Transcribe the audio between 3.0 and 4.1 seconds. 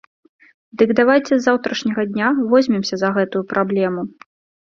за гэтую праблему!